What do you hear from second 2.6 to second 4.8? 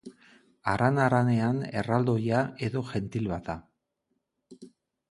edo jentil bat da.